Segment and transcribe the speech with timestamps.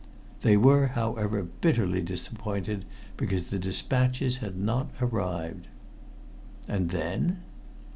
[0.41, 2.85] They were, however, bitterly disappointed
[3.17, 5.67] because the despatches had not arrived."
[6.67, 7.37] "And then?"